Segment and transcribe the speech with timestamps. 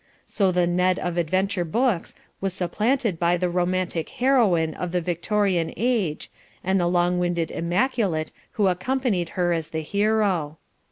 [0.25, 4.99] So the "Ned" of the Adventure Books was supplanted by the Romantic Heroine of the
[4.99, 6.31] Victorian Age
[6.63, 10.57] and the Long winded Immaculate who accompanied her as the Hero.